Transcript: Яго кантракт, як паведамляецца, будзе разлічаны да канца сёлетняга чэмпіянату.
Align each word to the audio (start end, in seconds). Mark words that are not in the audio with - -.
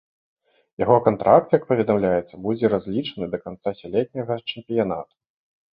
Яго 0.83 0.95
кантракт, 1.07 1.53
як 1.57 1.67
паведамляецца, 1.73 2.41
будзе 2.49 2.65
разлічаны 2.75 3.25
да 3.35 3.45
канца 3.47 3.69
сёлетняга 3.85 4.41
чэмпіянату. 4.49 5.13